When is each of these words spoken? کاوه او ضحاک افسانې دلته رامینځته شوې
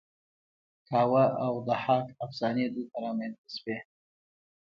کاوه 0.87 1.25
او 1.45 1.51
ضحاک 1.67 2.05
افسانې 2.25 2.65
دلته 2.75 2.97
رامینځته 3.03 3.49
شوې 3.57 3.77